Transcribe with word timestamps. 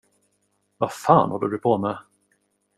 Vad 0.77 0.91
fan 0.91 1.29
håller 1.31 1.47
du 1.47 1.57
på 1.57 1.77
med? 1.77 1.97